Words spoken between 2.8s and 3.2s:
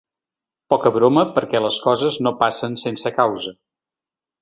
sense